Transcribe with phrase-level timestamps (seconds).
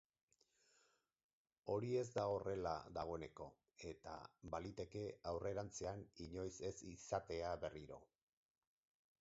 [1.73, 3.49] Hori ez da horrela dagoeneko,
[3.91, 4.15] eta
[4.55, 8.05] baliteke aurrerantzean inoiz ez izatea berriro.